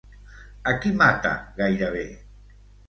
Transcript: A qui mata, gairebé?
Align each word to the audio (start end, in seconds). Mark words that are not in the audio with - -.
A 0.71 0.73
qui 0.85 0.95
mata, 1.03 1.35
gairebé? 1.61 2.05